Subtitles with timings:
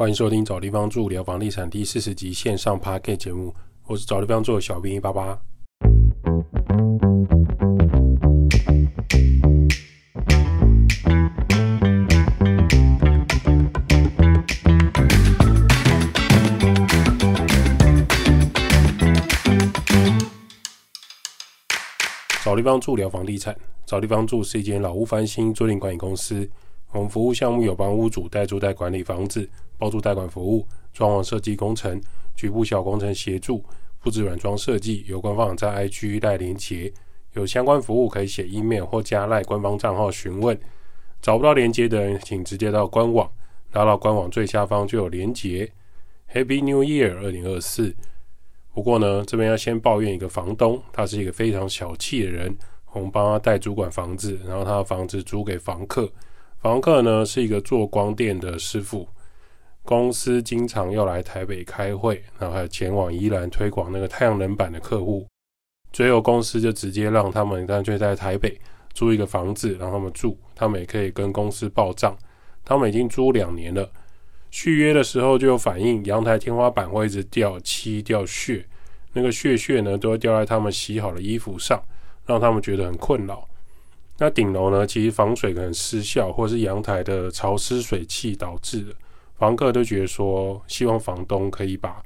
[0.00, 3.54] 欢迎收听找地方住聊房地产第四十集线上 p a r k 节目，
[3.86, 5.38] 我是找地方住的小兵一八八。
[22.42, 23.54] 找地方住聊房地产，
[23.84, 26.48] 找地方住是一间老屋翻新租赁管理公司。
[26.92, 29.48] 我们服务项目有帮屋主代租代管理房子、
[29.78, 32.00] 包租代管服务、装潢设计工程、
[32.36, 33.64] 局部小工程协助、
[34.00, 35.04] 布置软装设计。
[35.06, 36.92] 有官方在 IG 带连结，
[37.34, 40.58] 有相关服务可以写 email 或加赖官方账号询问。
[41.22, 43.30] 找不到连接的人，请直接到官网，
[43.72, 45.70] 拉到官网最下方就有连结。
[46.32, 47.94] Happy New Year 二零二四。
[48.72, 52.56] 不过呢，这边要先抱怨一个房东，他是一个非常小气的人。
[52.92, 56.10] 我们帮他代主管房子，然后他的房子租给房客。
[56.60, 59.08] 房客呢是一个做光电的师傅，
[59.82, 65.26] 公司经常要来台北开会，然后还有前往宜兰推广那个太阳能板的客户。
[65.90, 68.60] 最后公司就直接让他们干脆在台北
[68.92, 72.14] 租一个房子让他们住，他们也可以跟公司报账。
[72.62, 73.90] 他们已经租两年了，
[74.50, 78.66] 续约的时候就有反映，阳台天花板会一直掉漆掉屑，
[79.14, 81.82] 那个屑屑呢都会掉在他们洗好的衣服上，
[82.26, 83.48] 让他们觉得很困扰。
[84.22, 84.86] 那顶楼呢？
[84.86, 88.94] 其实防水可能失效，或者是阳台的潮湿水汽导致的。
[89.38, 92.04] 房客都觉得说，希望房东可以把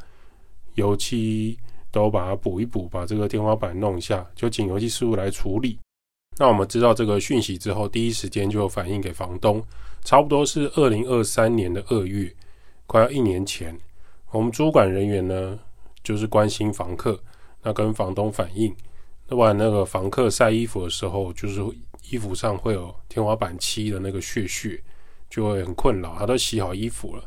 [0.75, 1.59] 油漆
[1.91, 5.77] 都把它补一补，把这个天花板弄一下，就请油漆师傅来处理。
[6.39, 9.61] 那我们知道这个讯息之后，第一时间就反映给房东。
[10.05, 12.33] 差不多是二零二三年的二月，
[12.87, 13.77] 快要一年前，
[14.31, 15.59] 我们主管人员呢，
[16.05, 17.21] 就是关心房客，
[17.61, 18.73] 那跟房东反映，
[19.27, 21.61] 那晚那个房客晒衣服的时候，就是。
[22.11, 24.83] 衣服上会有天花板漆的那个屑屑，
[25.31, 26.15] 就会很困扰。
[26.19, 27.23] 他都洗好衣服了，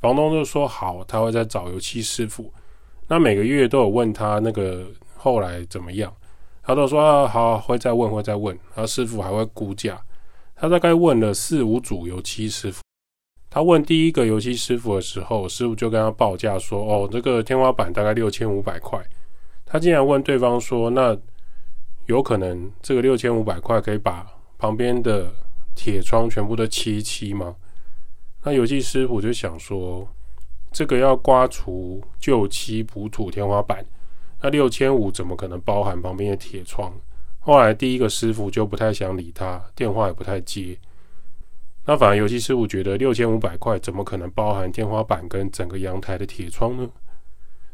[0.00, 2.52] 房东就说好，他会再找油漆师傅。
[3.08, 6.14] 那每个月都有问他那个后来怎么样，
[6.62, 8.56] 他都说好会再问，会再问。
[8.74, 10.00] 然后师傅还会估价，
[10.54, 12.80] 他大概问了四五组油漆师傅。
[13.50, 19.04] 他问第一个油漆师傅的时候，师傅就跟他报价说：“哦，这个天花板大概六千五百块。”
[19.66, 21.18] 他竟然问对方说：“那？”
[22.10, 24.26] 有可能这个六千五百块可以把
[24.58, 25.32] 旁边的
[25.76, 27.54] 铁窗全部都漆一漆吗？
[28.42, 30.08] 那油漆师傅就想说，
[30.72, 33.86] 这个要刮除旧漆补土天花板，
[34.42, 36.92] 那六千五怎么可能包含旁边的铁窗？
[37.38, 40.76] 后来第一个师傅就不太想理他，电话也不太接。
[41.84, 46.90] 那反而油漆师傅觉得六千五百块怎么可能包含天花板跟整个阳台的铁窗呢？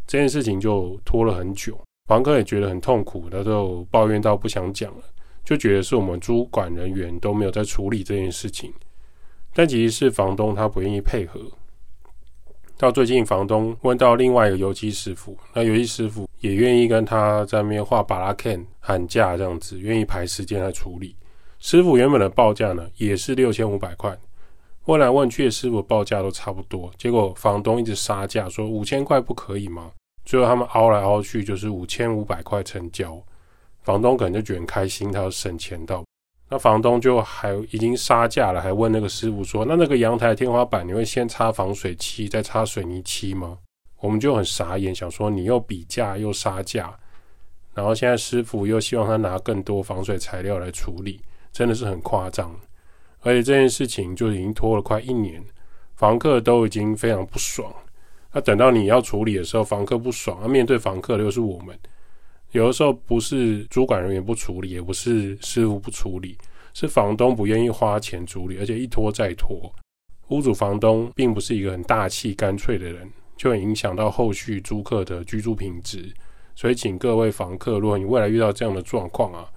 [0.07, 1.86] 这件事情就拖了很久。
[2.07, 5.05] 房客也觉得很痛苦，他都抱怨到不想讲了，
[5.45, 8.73] 就觉得是我们主管人员都没有在处理这件事情，
[9.53, 11.41] 但其实是房东他不愿意配合。
[12.79, 21.17] 到最近，房东问到另外一个油漆师傅，那油漆师傅也愿意跟他在那边画巴拉 can 喊价这样子，愿意排时间来处理。
[21.59, 24.17] 师傅原本的报价呢，也是六千五百块，
[24.85, 29.91] 问来问去，师傅报价都差不多，结果房东一直杀价，说五千块不可以吗？
[30.27, 33.19] 最后他们凹来凹去，就是五千五百块成交。
[33.83, 36.05] 房东可能就觉得很开心，他要省钱到。
[36.49, 43.59] 那房东就还已经杀价了，还问那个师傅说：“那那个阳台天花板，你会先擦防水漆，再擦水泥漆吗？”
[43.99, 46.93] 我们就很傻眼，想说你又比价又杀价，
[47.75, 51.21] 然后现在师傅又希望他拿更多防水材料来处理，
[51.53, 52.55] 真的是很夸张。
[53.23, 55.43] 而且这件事情就已经拖了快一年，
[55.95, 57.73] 房客都已经非常不爽。
[58.37, 61.75] 那等到你要处理的时候，房客不爽，啊，面对房客的又是我们。
[62.53, 66.37] 有的时候不是主管人员不处理，也不是师傅不处理，
[66.75, 69.73] 是房东不愿意花钱处理，而且一拖再拖。
[70.29, 76.13] 屋主房东并不是一个很大气干脆的人，就会影响到后续租客的居住品质。
[76.55, 79.49] 所以，请各位房客，如果你未来遇到这样的状况啊，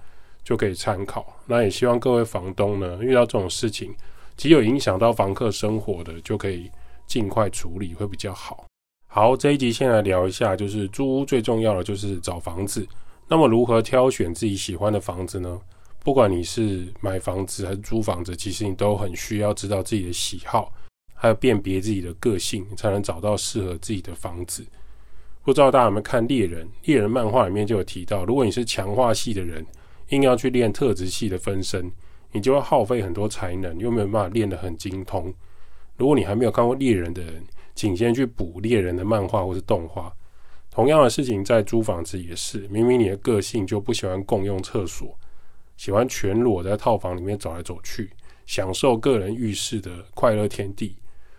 [0.42, 1.36] 就可以参考。
[1.44, 3.94] 那也希望各位房东呢，遇到这种事情，
[4.38, 6.70] 极有影响到房客生活的，就可以
[7.06, 8.64] 尽快处理，会比较好。
[9.12, 12.86] 好，这一集先来聊一下，就是租屋最重要的就是找房子。
[13.26, 15.60] 那么如何挑选自己喜欢的房子呢？
[16.04, 20.72] 不管你是买房子还是租房子，其实你都很需要知道自己的喜好，
[21.12, 24.64] 还有辨别自己的个性，才能找到适合自己的房子。
[25.42, 26.68] 不知道大家有没有看猎人？
[26.84, 29.66] 猎人漫画里面就有提到，如果你是强化系的人，
[30.10, 31.90] 硬要去练特质系的分身，
[32.30, 35.34] 你就会耗费很多才能，又没有办法练得很精通。
[35.96, 37.42] 如果你还没有看过猎人的人，
[37.80, 40.14] 仅先去补猎人的漫画或是动画。
[40.70, 45.18] 同样的事情在租房子也是，明明你的个性就不喜欢共用厕所，
[45.78, 48.10] 喜欢全裸在套房里面走来走去，
[48.44, 50.94] 享受个人浴室的快乐天地，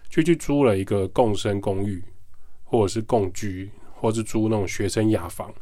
[0.10, 2.04] 就去租了一个共生公寓，
[2.64, 5.54] 或者是共居，或是租那种学生雅房，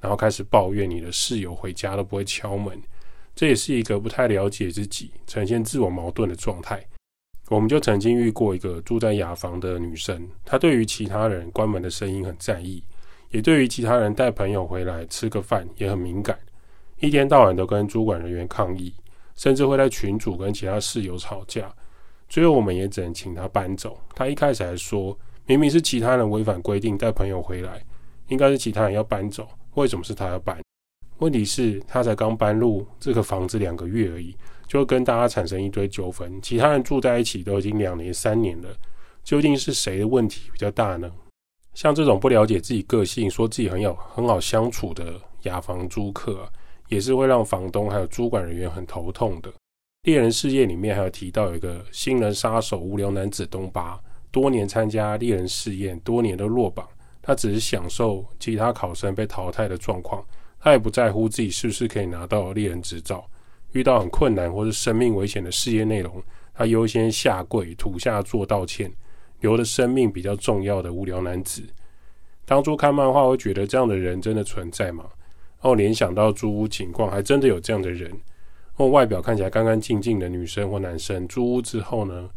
[0.00, 2.82] 然后开始抱怨你的室友回家都不会敲门，
[3.36, 6.84] 这也是一个不太了解自己、呈现自我矛盾的状态。
[7.50, 12.82] 我们就曾经遇过一个住在雅房的女生，她对于其他人关门的声音很在意，
[13.30, 16.38] 也对于其他人带朋友回来吃个饭也很敏感，
[17.00, 18.94] 一天到晚都跟主管人员抗议，
[19.36, 21.70] 甚至会在群组跟其他室友吵架。
[22.28, 24.00] 最后我们也只能请她搬走。
[24.14, 27.84] 她一开始还说，明明是其他人违反规定带朋友回来，
[28.28, 30.58] 应该是其他人要搬走，为什么是她要搬？
[31.18, 34.34] 问题是她才刚搬入这个房子两个月而已。
[34.74, 38.68] 就跟大家产生一堆纠纷，其他人住在一起都已经两年、三年了，
[39.22, 41.08] 究竟是谁的问题比较大呢？
[41.74, 46.44] 像这种不了解自己个性、说自己很有很好相处的雅房租客，
[46.88, 49.52] 也是会让房东还有主管人员很头痛的。
[50.02, 54.00] 猎人事业里面还有提到有一个新人杀手无聊男子东巴，
[54.32, 56.84] 多年参加猎人试验，多年都落榜，
[57.22, 60.26] 他只是享受其他考生被淘汰的状况，
[60.58, 63.24] 他也不在乎自己是不是可以拿到猎人执照。
[63.74, 66.22] 遇到很困难或是生命危险的事业内容，
[66.54, 68.90] 他优先下跪土下做道歉，
[69.40, 71.62] 留的生命比较重要的无聊男子。
[72.44, 75.04] 当初看漫画会觉得这样的人真的存在吗？
[75.60, 78.12] 哦，联想到租屋情况，还真的有这样的人。
[78.76, 82.30] 哦，外表看起来干干净净的女生或男生，租屋之后呢，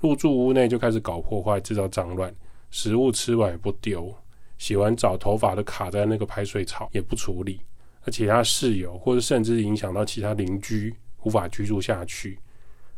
[0.00, 2.34] 入住屋内就开始搞破坏，制造脏乱，
[2.70, 4.14] 食物吃完也不丢，
[4.58, 7.60] 洗完澡头发都卡在那个排水槽也不处理。
[8.04, 12.36] 而其他室友，或者甚至影响到其他邻居，无法居住下去；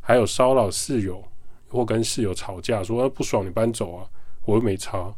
[0.00, 1.22] 还有骚扰室友，
[1.68, 4.06] 或跟室友吵架，说不爽你搬走啊，
[4.44, 5.16] 我又没吵。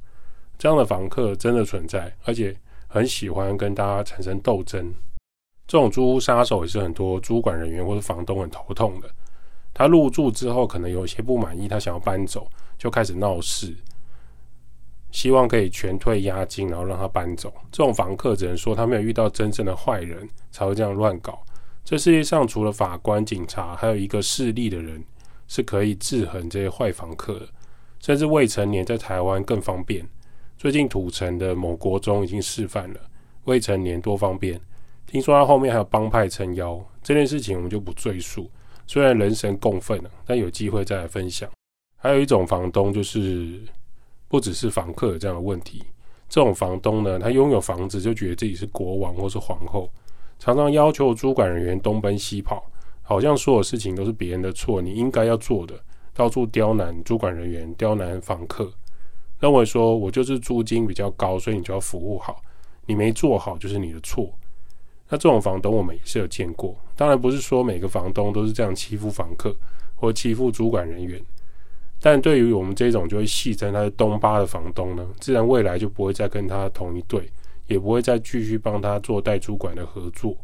[0.58, 2.54] 这样的房客真的存在，而且
[2.86, 4.92] 很喜欢跟大家产生斗争。
[5.66, 9.08] 这种租屋杀手也是很多租管人员或者房东很头痛的。
[9.72, 13.74] 他入住之后，可能有一些不满意，他想要搬走，就开始闹事。
[15.10, 17.52] 希望可以全退押金，然后让他搬走。
[17.72, 21.42] 这种房客只能说他没有遇到真正的坏人，才会这样乱搞。
[21.84, 25.02] 这世界上除了法官、警察，还有一个势力的人
[25.46, 27.48] 是可以制衡这些坏房客的。
[28.00, 30.06] 甚至未成年在台湾更方便。
[30.56, 33.00] 最近土城的某国中已经示范了
[33.44, 34.60] 未成年多方便。
[35.06, 38.50] 听说他后面还有帮派撑腰，这件事情我们就不赘述。
[38.86, 41.50] 虽然人神共愤了，但有机会再来分享。
[41.96, 43.60] 还有一种房东就是。
[44.28, 45.82] 不只是房客有这样的问题，
[46.28, 49.90] 这种房东呢，他拥有房子就觉得自己是国王或是皇后，
[50.38, 52.62] 常常要求主管人员东奔西跑，
[53.02, 55.74] 好像所有事情都是别人的错，你应该要做的，
[56.12, 58.70] 到处刁难主管人员，刁难房客，
[59.40, 62.42] 认为说我就是租金比较高，所以你就要服务好，
[62.84, 64.30] 你没做好就是你的错。
[65.08, 69.56] 那这种房东我们也是有见过，当然不是说每个房东都是这样欺负房客
[69.96, 71.18] 或欺负主管人员。
[72.00, 77.28] 但对于我们这种就会戏称他是东巴的房东呢，自然未来就不会再跟他同一队，
[77.66, 80.36] 也不会再继续帮他做代租管的合作。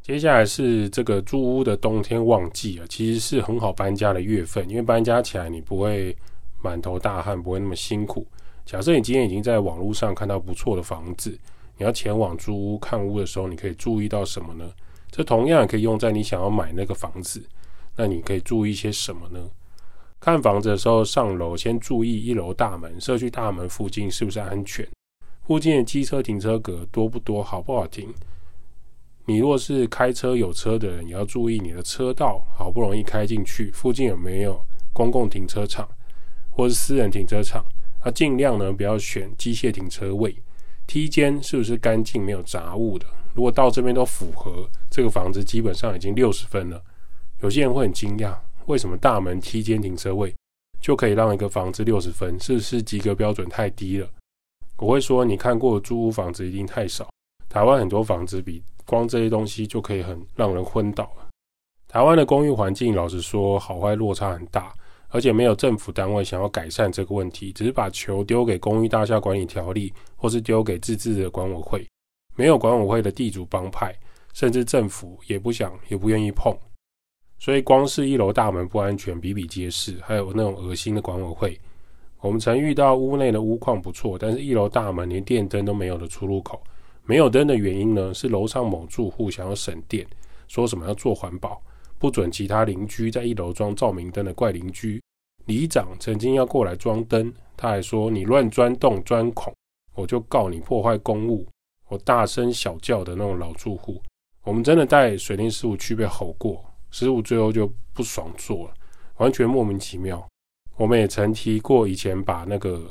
[0.00, 6.16] 接下来是这个租屋的冬天旺季啊，其实是很好搬家的月份，因为搬家起来你不会
[6.62, 8.26] 满头大汗，不会那么辛苦。
[8.66, 11.30] 假设你今天已经在网络上看到不错的房子，
[11.76, 14.70] 你要前往租屋看屋的时候，你可以注意到什么呢？
[15.10, 17.42] 这同样也可以用在你想要买那个房子，
[17.96, 19.40] 那你可以注意一些什么呢？
[20.24, 24.88] 看房子的时候，上楼先注意一楼大门、社区大门附近是不是安全，
[25.46, 28.08] 附近的机车停车格多不多，好不好停。
[29.26, 34.58] 你若是开车有车的人，也要注意你的车道好不容易开进去，附近有没有
[34.94, 35.86] 公共停车场
[36.48, 37.62] 或是私人停车场。
[38.02, 40.34] 那尽量呢不要选机械停车位，
[40.86, 43.04] 梯间是不是干净没有杂物的？
[43.34, 46.82] 如果到这边都符合，这个房子基本上已经六十分了。
[47.42, 48.34] 有些人会很惊讶。
[48.66, 50.34] 为什么大门梯间停车位
[50.80, 52.38] 就可以让一个房子六十分？
[52.40, 54.08] 是不是及格标准太低了？
[54.78, 57.08] 我会说，你看过租屋房子一定太少。
[57.48, 61.28] 台湾很多房子比光这些东西就可以很让人昏倒了。
[61.86, 64.72] 台湾的公寓环境，老实说，好坏落差很大，
[65.08, 71.86] 而且没有政府单位想要改善这个问题，只是把球丢给公寓大厦管理条例，或是丢给自治的管委会。
[72.34, 73.94] 没有管委会的地主帮派，
[74.32, 76.52] 甚至政府也不想也不愿意碰。
[77.44, 79.98] 所以，光是一楼大门不安全，比比皆是。
[80.00, 81.60] 还有那种恶心的管委会，
[82.22, 86.58] 我们曾遇到屋内的屋况不错，但是一楼大门连电灯都没有的出入口。
[87.04, 90.06] 没有灯的原因呢，是楼上某住户想要省电，
[90.48, 91.60] 说什么要做环保，
[91.98, 94.98] 不准其他邻居在一楼装照明灯的怪邻居。
[95.44, 99.52] 里长曾经要过来装灯，他还说你乱钻洞钻孔，
[99.94, 101.46] 我就告你破坏公物。
[101.88, 104.00] 我大声小叫的那种老住户，
[104.44, 106.64] 我们真的带水电事务区被吼过。
[106.94, 108.74] 十五最后就不爽做了，
[109.16, 110.24] 完全莫名其妙。
[110.76, 112.88] 我们也曾提过，以前把那个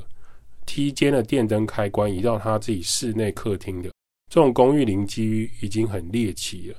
[0.65, 3.89] 梯间的电灯开关移到他自己室内客厅的
[4.29, 6.77] 这种公寓邻居已经很猎奇了。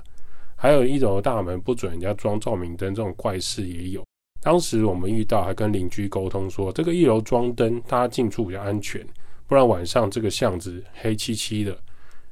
[0.55, 4.05] 还有一楼大门不准人家装照明灯，这种怪事也有。
[4.39, 9.03] 当时我们遇到，还跟邻居沟通说，这个一楼装灯，大家进出比较安全，
[9.47, 11.75] 不然晚上这个巷子黑漆漆的，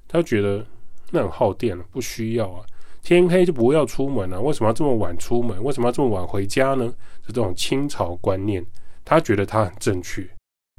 [0.07, 0.63] 他觉得
[1.09, 2.63] 那很耗电了，不需要啊。
[3.03, 5.61] 天黑就不要出门了，为什么要这么晚出门？
[5.61, 6.85] 为什么要这么晚回家呢？
[7.27, 8.65] 是这种清朝观念，
[9.03, 10.25] 他觉得他很正确。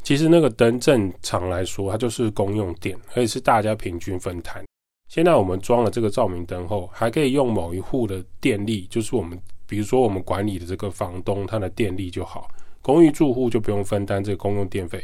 [0.03, 4.65] 其实那个灯正常来说，它就是公用电，而且是大家平均分摊。
[5.09, 12.49] 现在我们装了这个照明灯后，还可以用某一户的电力，就是我们比如说我们管理的这个房东他的电力就好，
[12.81, 15.03] 公寓住户就不用分担这个公用电费。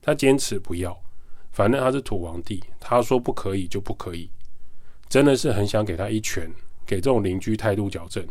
[0.00, 0.98] 他坚持不要，
[1.50, 4.30] 反正他是土皇帝，他说不可以就不可以。
[5.08, 6.50] 真的是很想给他一拳，
[6.86, 8.26] 给这种邻居态度矫正。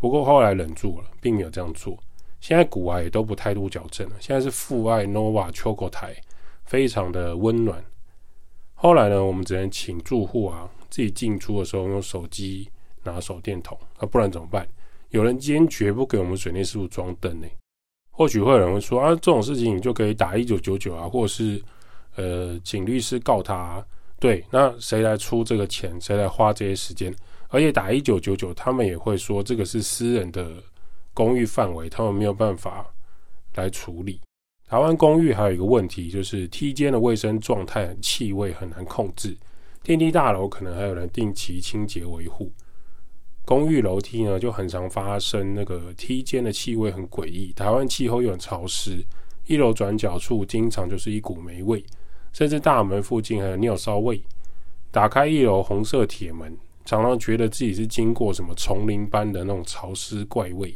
[0.00, 1.98] 不过后来忍住了，并没有这样做。
[2.40, 6.14] 现在古玩也都不态度矫正了，现在是父爱 nova Choco 台，
[6.64, 7.82] 非常的温暖。
[8.74, 12.70] 后来呢，我们只能请住户啊自己进出的时候用手机
[13.02, 14.68] 拿手电筒，啊不然怎么办？
[15.08, 17.48] 有人坚决不给我们水电师傅装灯呢。
[18.10, 21.60] 或许会有人会说啊，这种事情你就可以打一九九九啊，或者是
[22.16, 23.84] 呃请律师告他。
[24.20, 25.96] 对，那谁来出这个钱？
[26.00, 27.14] 谁来花这些时间？
[27.48, 30.62] 而且打一九九九，他们也会说这个是私人的
[31.14, 32.86] 公寓范围，他们没有办法
[33.54, 34.20] 来处理。
[34.68, 39.36] 台湾公寓还有一个问题，就是梯间的卫生状态、气味很难控制。
[39.82, 42.52] 电梯大楼可能还有人定期清洁维护，
[43.46, 47.52] 公寓楼梯呢就很常发生那个梯间的气味很诡异。
[47.54, 49.02] 台湾气候又很潮湿，
[49.46, 51.82] 一楼转角处经常就是一股霉味。
[52.32, 54.22] 甚至大门附近还有尿骚味。
[54.90, 60.74] 打开一楼红色铁门，常常觉得自己是经过什么丛林般的那种潮湿怪味。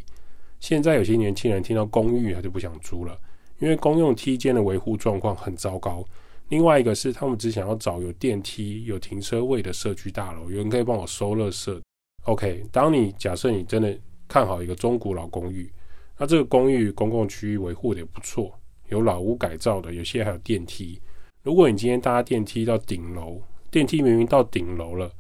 [0.61, 3.19] 现在有些年轻人听到公寓，他就不想租了，
[3.59, 6.05] 因为公用梯间的维护状况很糟糕。
[6.49, 11.81] 另外一个是，他们只想要找有电梯、有停车位的社区大楼，有人可以帮我收垃圾。
[12.25, 15.73] OK，当你假设你真的看好一个中古老公寓，
[16.19, 18.53] 那这个公寓公共区域维护的也不错，
[18.91, 21.01] 有老屋改造的，有些还有电梯。
[21.43, 25.11] 如果你今天搭电梯到顶楼，电梯明明到顶楼了，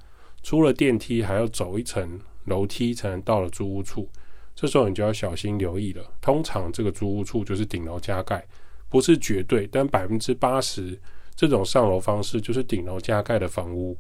[0.44, 4.08] 出了电梯还要走一层楼梯才能到了租屋处，
[4.54, 6.04] 这时候你就要小心留意了。
[6.20, 8.46] 通常这个租屋处就是顶楼加盖，
[8.88, 10.96] 不是绝对，但百分之八十
[11.34, 13.98] 这种上楼方式就是顶楼加盖的房屋。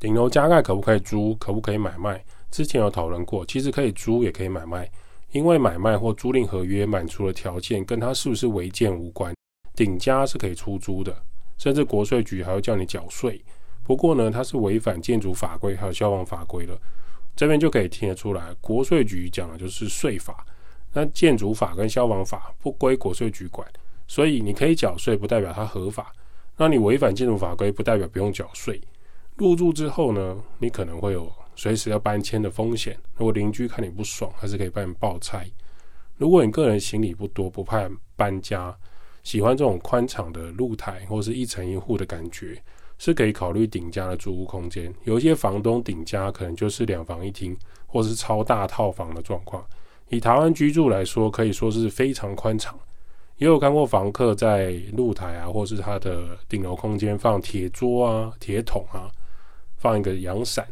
[0.00, 1.36] 顶楼加盖可不可以租？
[1.36, 2.24] 可不可以买卖？
[2.50, 4.90] 之前有讨论过，其实可以租也可以买卖，
[5.30, 9.32] 因为买卖或租赁合约满足的条件跟它是不是违建无关。
[9.80, 11.16] 顶家是可以出租的，
[11.56, 13.42] 甚至国税局还要叫你缴税。
[13.82, 16.78] 不过呢，它是违反建筑法规还有消防法规了。
[17.34, 20.44] 这边就可以听得出来，国税局讲的就是税法，
[20.92, 23.66] 那建筑法跟消防法不归国税局管，
[24.06, 26.12] 所以你可以缴税，不代表它合法。
[26.58, 28.78] 那你违反建筑法规，不代表不用缴税。
[29.36, 32.98] 入住之后呢，你可能会有随时要搬迁的风险。
[33.16, 35.50] 如果邻居看你不爽，还是可以帮你报拆。
[36.18, 38.76] 如果你个人行李不多，不怕搬家。
[39.22, 42.60] 喜欢这种宽敞的露台或是一层一户的感觉，
[42.98, 44.92] 是可以考虑顶家的住屋空间。
[45.04, 49.64] 有一些房东顶家可能就是两房一厅或是超大套房的状况。
[50.08, 52.78] 以台湾居住来说，可以说是非常宽敞。
[53.36, 59.08] 也有看过房客在露台啊，或是他的顶楼空间放铁桌啊、铁桶啊，
[59.76, 60.66] 放一个阳伞，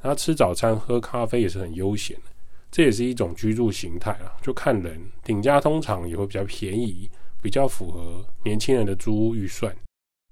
[0.00, 2.22] 他吃早餐、喝咖啡也是很悠闲的。
[2.70, 4.98] 这也是一种居住形态啊，就看人。
[5.22, 7.10] 顶家通常也会比较便宜。
[7.40, 9.74] 比较符合年轻人的租屋预算，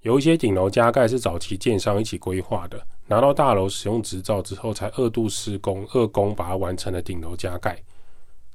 [0.03, 7.81] 有一些顶楼加盖是早期建商一起规划的，拿到大楼使用执照之后才二度施工，二工把它完成了顶楼加盖，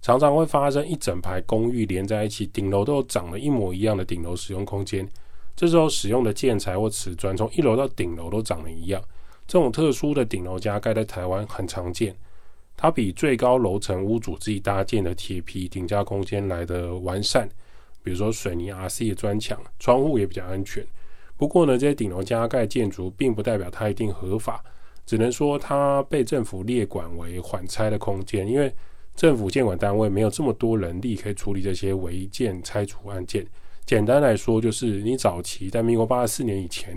[0.02, 5.08] 常常会发生一整排公寓连在一起，顶楼都长了一模一样的顶楼使用空间，
[5.56, 9.02] 这时候使用的建材或瓷砖从一楼到顶楼都长得一样，
[9.48, 12.16] 这种特殊的顶楼加盖在台湾很常见，
[12.76, 17.50] 它比最高楼层屋主自己搭建的铁皮顶加空间来的完善。
[18.04, 20.86] 比如说水泥 RC 的砖墙，窗户也比较安全。
[21.38, 24.64] 不过呢，这些顶楼加盖建筑并不代表它一定合法，
[25.06, 28.72] 只能说它被政府列管为缓拆的空间，因为
[29.16, 33.46] 政府监管单位没有这么多人力可以处理这些违建拆除案件。
[33.86, 36.96] 简单来说，就是你早期在民国八十四年以前，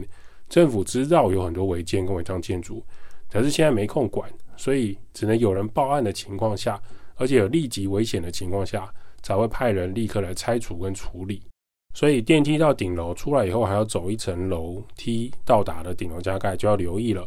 [0.49, 2.85] 政府知道有很多违建跟违章建筑，
[3.31, 6.81] 可是现在没空管，所以只能有人报案的情况下，
[7.15, 8.93] 而且有立即危险的情况下。
[9.25, 11.41] 才会派人立刻来拆除跟处理，
[11.95, 17.27] 所以电梯到顶楼出来以后，还要走一层楼梯到达的顶楼加盖就要留意了。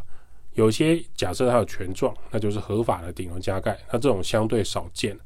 [0.53, 5.17] 有些假设它有权状，那就是合法的顶楼加盖，那这种相对少见。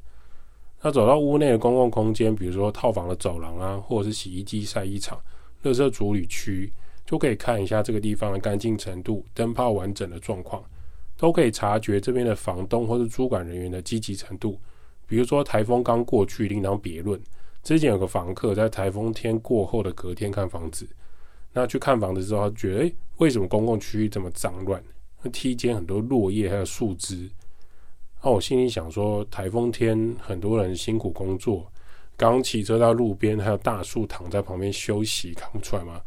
[0.80, 5.20] 那走到屋内的公共空间，比如说套房的走廊啊，或者是洗衣机、晒衣场、
[5.60, 6.72] 热圾处理区，
[7.04, 10.64] 就可以看一下这个地方的干净程度、灯泡完整的状况，
[11.18, 14.58] 都可以察觉这边的房东或是主管人员的积极程度。
[15.12, 17.20] 比如说台风刚过去，另当别论。
[17.62, 20.88] 之前有个房客在台风天过后的隔天看房子，
[21.52, 24.82] 那去看房子之后，他觉得，诶，为什么公共区域这么脏乱？
[25.20, 27.30] 那梯间很多落叶还有树枝。
[28.22, 31.70] 那我心里想说，台风天很多人辛苦工作，
[32.16, 36.00] 刚骑车到路边，还有大树躺在旁边休息，看不出来吗？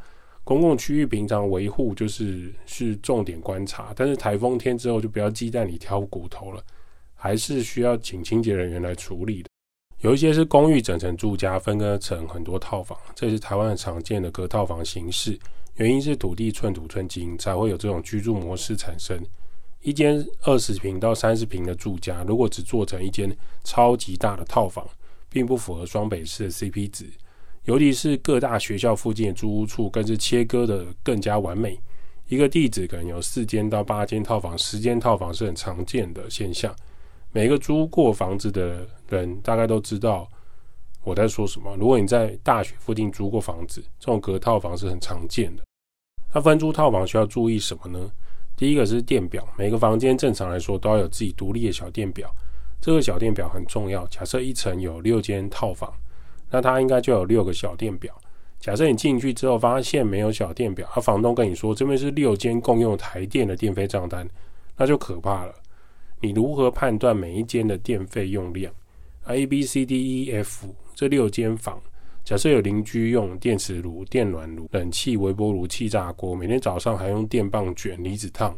[0.43, 6.63] 公共区域平常维护就是是重点观察，但是台风天之后就不要鸡蛋里挑骨头了，
[7.25, 9.50] 还是需要请清洁人员来处理的。
[10.01, 15.36] 有一些是公寓整层住家，分割成很多套房，这是台湾常见的隔套房形式。
[15.77, 19.20] 原因是土地寸土寸金，才会有这种居住模式产生。
[19.82, 24.88] 一间二十平到三十平的住家，如果只做成一间超级大的套房，
[25.27, 27.08] 并不符合双北市的 CP 值。
[27.63, 31.79] 尤其是各大学校附近的租屋处，更是切割的更加完美。
[32.27, 36.72] 一个地址可能有四间到八间套房，十间套房是很常见的现象。
[37.35, 40.25] 每个租过房子的人大概都知道
[41.03, 41.75] 我在说什么。
[41.77, 45.61] 如果你在大学附近租过房子，这种隔套房是很常见的。
[46.33, 48.09] 那分租套房需要注意什么呢？
[48.55, 52.33] 第一个是电表，每个房间正常来说都要有自己独立的小电表，
[52.79, 54.07] 这个小电表很重要。
[54.07, 55.93] 假设一层有六间套房，
[56.49, 58.15] 那它应该就有六个小电表。
[58.61, 64.25] 假设你进去之后发现没有小电表，而房东跟你说这边是六间共用台电的电费账单，
[64.77, 65.53] 那就可怕了。
[66.22, 68.74] 你如何判断每一间的电费用量
[69.25, 71.81] ？A、B、C、D、E、F 这六间房，
[72.24, 78.57] 假设有邻居用电磁炉、电暖炉、冷气、微波炉、气炸锅，每天早上还用电棒卷离子烫，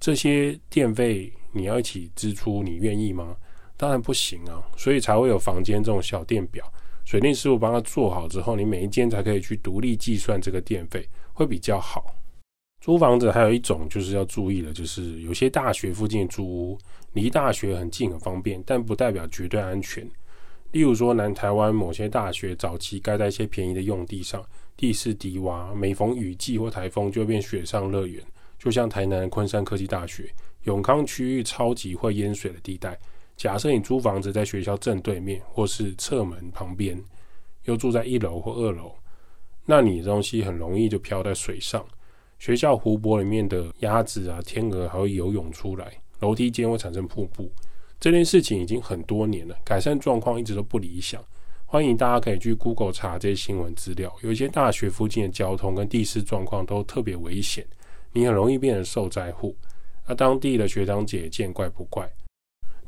[0.00, 3.36] 这些电费你要一起支出，你愿意吗？
[3.76, 4.60] 当然不行啊！
[4.76, 6.64] 所以才会有房间这种小电表，
[7.04, 12.12] 水电师傅帮他做好之后，你每一间才可以去独立计算这个电费，会比较好。
[12.80, 16.78] 租房子还有一种就是要注意的，就是有些大学附近的租屋
[17.12, 20.08] 离大学很近很方便，但不代表绝对安全。
[20.70, 24.44] 例如说，南台湾某些大学早期盖在一些便宜的用地上，
[24.76, 28.22] 地势低洼，每逢雨季或台风就变雪上乐园。
[28.58, 30.28] 就像台南昆山科技大学
[30.64, 32.98] 永康区域超级会淹水的地带，
[33.36, 37.02] 假设你租房子在学校正对面或是侧门旁边，
[37.64, 38.92] 又住在一楼或二楼，
[39.64, 41.84] 那你的东西很容易就漂在水上。
[42.38, 47.50] 学校湖泊里面的鸭子啊、天鹅还会游泳出来，楼梯间会产生瀑布。
[48.00, 51.22] 这件事情已经很多年了，改善状况一直都不理想。
[51.66, 54.14] 欢迎大家可以去 Google 查这些新闻资料。
[54.22, 57.66] 有一些大学附近的交通跟地势状况都特别危险，
[58.12, 59.54] 你很容易变成受灾户。
[60.06, 62.08] 那当地的学长姐见怪不怪。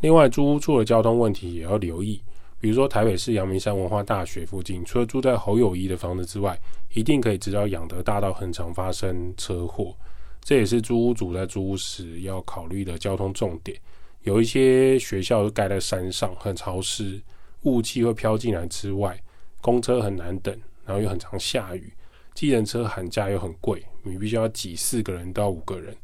[0.00, 2.22] 另外，租屋处的交通问题也要留意。
[2.60, 6.58] 比如说台北市阳明山文化大学附近，除了住在侯友谊的房子之外，
[6.92, 9.96] 一定可以知道养德大道很常发生车祸，
[10.42, 13.80] 这也是租屋主在租屋时要考虑的交通重点。
[14.24, 17.18] 有一些学校盖在山上，很潮湿，
[17.62, 19.18] 雾气会飘进来之外，
[19.62, 21.90] 公车很难等，然后又很常下雨，
[22.34, 25.96] 计程车喊价又很贵，你必须要挤四个人到五个人，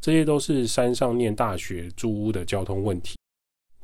[0.00, 3.16] 这些都是山上念大学租屋的交通问题。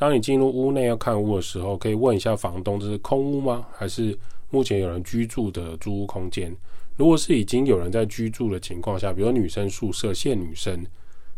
[0.00, 3.66] 当你进入屋内要看屋的时候，可以问一下房东：这是空屋吗？
[3.70, 6.56] 还是目前有人居住的租屋空间？
[6.96, 10.86] 如果是已经有人在居住的情况下，比如女生宿舍限女生，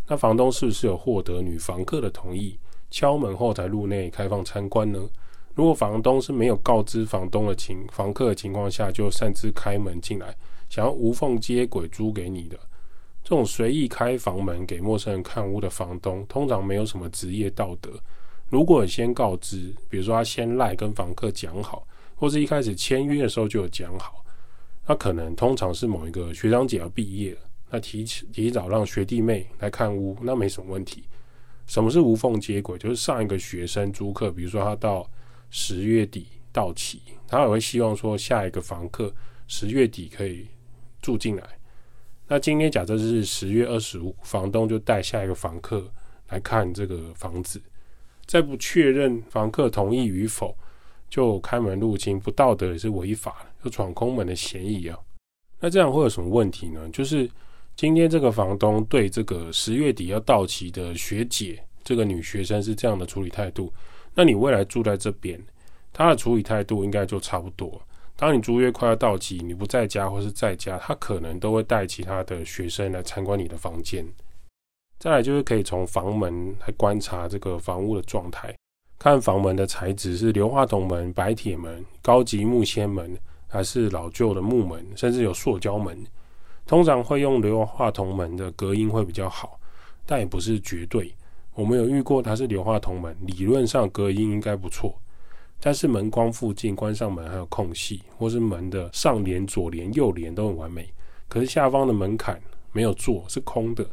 [0.07, 2.57] 那房东是不是有获得女房客的同意，
[2.88, 5.11] 敲门后才入内开放参观呢？
[5.57, 10.33] 如果房东是没有告知房东的情房客的情况下，就擅自开门进来，
[10.70, 12.57] 想要无缝接轨租给你的，
[13.25, 17.90] 这种随意开房门给陌生人看屋的房东，通常没有什么职业道德。
[18.52, 24.22] 如果先告知，比如说他先赖跟房客讲好，或是一开始签约的时候就有讲好，
[24.86, 31.04] 那可能通常是某一个学长姐要毕业了，那提提早让学弟妹来看屋，那没什么问题。
[31.66, 32.76] 什么是无缝接轨？
[32.76, 35.10] 就是上一个学生租客，比如说他到
[35.48, 39.10] 十月底到期，他也会希望说下一个房客
[39.48, 40.46] 十月底可以
[41.00, 41.42] 住进来。
[42.28, 45.90] 那今天假设是十月二十五，房东就带下一个房客
[46.28, 47.58] 来看这个房子。
[48.32, 50.56] 再不确认房客同意与否，
[51.10, 54.98] 就开门入侵，不道德也是违法，有闯空门的嫌疑啊。
[55.60, 56.88] 那这样会有什么问题呢？
[56.94, 57.28] 就是
[57.76, 63.70] 今天这个房东对这个十月底要到期的学姐，这个女学生是这样的处理态度，
[64.14, 65.38] 那你未来住在这边，
[65.92, 67.78] 他的处理态度应该就差不多。
[68.16, 74.02] 当你租约快要到期，你不在家或是在家，他可能都会带其他的学生来参观你的房间。
[75.02, 78.56] 再来就是可以从房门来观察这个房屋的状态，
[79.00, 85.98] 看房门的材质是硫化铜门、白铁门、高级木纤门，还是老旧的木门，甚至有塑胶门。
[86.64, 89.58] 通常会用硫化铜门的隔音会比较好，
[90.06, 91.12] 但也不是绝对。
[91.56, 94.94] 我们有遇过它是硫化铜门，理论上隔音应该不错，
[95.58, 100.88] 但是门框附近关上门还有空隙，或是门的上帘、左帘、右帘都很完美，
[101.26, 103.84] 可是下方的门槛没有做，是空的，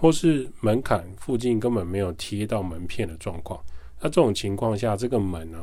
[0.00, 3.60] 或是门槛附近根本没有贴到门片的状况。
[4.00, 5.58] 那这种情况下，这个门呢，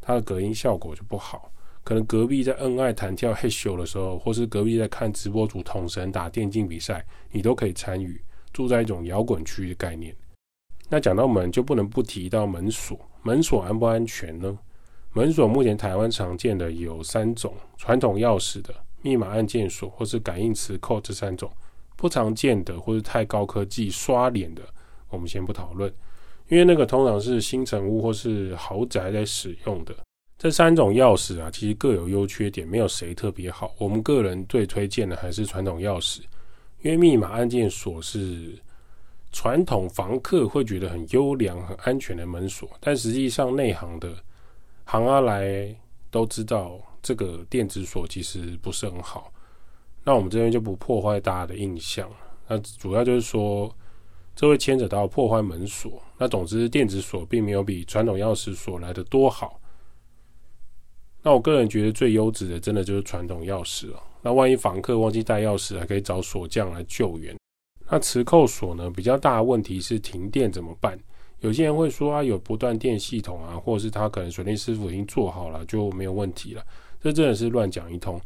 [0.00, 1.52] 它的隔音效果就不好。
[1.84, 8.20] 可能隔壁在恩爱弹跳嘿咻的时候，或是隔壁在看直播主捅神打电竞比赛，你都可以参与。
[8.52, 10.12] 住在一种摇滚区的概念。
[10.88, 12.98] 那讲到门，就不能不提到门锁。
[13.22, 14.58] 门锁安不安全呢？
[15.12, 21.48] 门锁目前台湾常见的有三种：传统钥匙的、密码按键锁或是感应磁扣这三种。
[22.00, 24.62] 不常见的或是太高科技刷脸的，
[25.10, 25.92] 我们先不讨论。
[26.48, 29.94] 因为那个通常是新城屋或是豪宅在使用的
[30.38, 33.74] 这三种钥匙啊，其实各有优缺点，没有谁特别好。
[33.78, 36.20] 我们个人最推荐的还是传统钥匙，
[36.80, 38.58] 因为密码按键锁是
[39.30, 44.12] 传统房客会觉得很优良、很安全的门锁，但实际上内行的
[44.86, 45.72] 行阿来
[46.10, 49.30] 都知道，这个电子锁其实不是很好。
[50.04, 52.10] 那我们这边就不破坏大家的印象，
[52.48, 53.74] 那主要就是说。
[54.36, 56.00] 这会牵扯到破坏门锁。
[56.16, 59.60] 那总之，电子锁并没有比传统钥匙锁来的多好。
[61.20, 64.02] 那我个人觉得最优质的，真的就是传统钥匙了。
[64.22, 67.36] 那万一房客忘记带钥匙，还可以找锁匠来救援。
[67.90, 68.90] 那磁扣锁呢？
[68.90, 70.98] 比较大的问题是停电怎么办？
[71.40, 76.64] 有些人会说啊，有不断电系统啊，或者是他可能水电师傅已经做好了，就没有问题了。
[76.98, 78.18] 这真的是乱讲一通。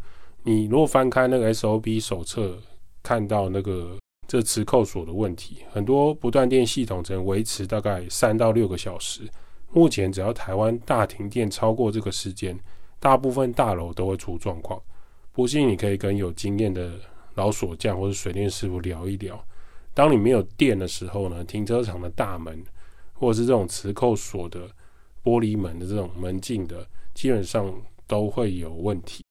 [0.44, 2.59] 你如果翻开那个 SOP 手册，
[3.02, 3.96] 看到那个。
[4.26, 9.20] 这磁扣锁的问题，很多不断电系统只能维持大概三到六个小时。
[9.70, 12.59] 目前只要台湾大停电超过这个时间，
[12.98, 14.80] 大部分大楼都会出状况。
[15.30, 16.98] 不信你可以跟有经验的
[17.35, 19.38] 老锁匠或者水电师傅聊一聊。
[19.92, 22.64] 当你没有电的时候呢，停车场的大门
[23.12, 24.66] 或者是这种磁扣锁的
[25.22, 27.70] 玻璃门的这种门禁的，基本上
[28.07, 29.22] 都会有问题。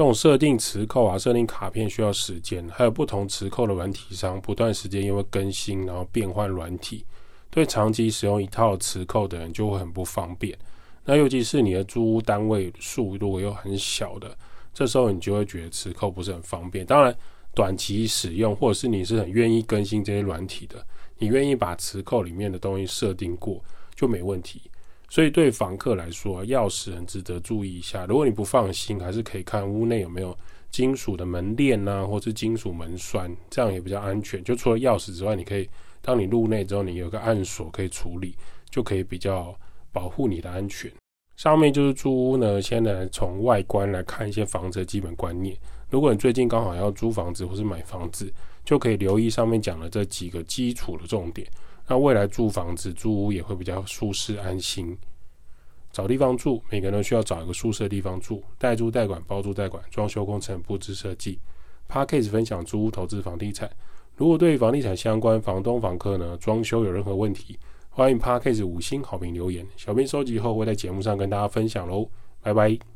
[0.00, 7.04] 这种设定磁扣啊，设定卡片需要时间，还有不同磁扣的软体商不断时间因为更新，然后变换软体，
[7.50, 10.58] 对长期使用一套磁扣的人就会很不方便。
[11.04, 14.34] 那尤其是你的租屋单位数如果又很小的，
[14.72, 16.86] 这时候你就会觉得磁扣不是很方便。
[16.86, 17.14] 当然，
[17.54, 20.82] 短期使用或者是你是很愿意更新这些软体的，
[21.18, 23.62] 你愿意把磁扣里面的东西设定过
[23.94, 24.62] 就没问题。
[25.10, 28.06] 所以对房客来说，钥匙很值得注意一下。
[28.06, 30.34] 如果你不放心，还是可以看屋内有没有
[30.70, 34.42] 金属的门链呐，或是金属门栓，这样也比较安全。
[34.44, 35.68] 就除了钥匙之外，你可以
[36.00, 38.36] 当你入内之后，你有个暗锁可以处理，
[38.70, 39.52] 就可以比较
[39.90, 40.88] 保护你的安全。
[41.34, 45.56] 上面就是租屋呢，先来从外观来看一些房子的基本观念。
[45.88, 48.32] 如果你最近刚好要租房子或是买房子，
[48.64, 51.48] 就可以留意上面讲的这几个基础的重点。
[51.90, 54.96] 那未来住房子、租屋也会比较舒适安心。
[55.90, 58.40] 找地方住，每个人都需要找一个舒适的地方住。
[58.58, 61.40] 代租代管、包租代管、装修工程、布置设计。
[61.88, 63.68] p a r k a s 分享租屋投资房地产。
[64.14, 72.08] 如果对房地产相关、房东、房客呢装修有任何问题，欢迎 p a r k a s 五星好评留言，小编收集后会在节目上跟大家分享喽。
[72.40, 72.89] 拜拜。